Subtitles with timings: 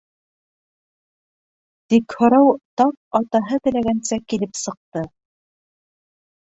[1.95, 2.49] Тик һорау
[2.83, 5.09] тап атаһы теләгәнсә килеп сыҡты.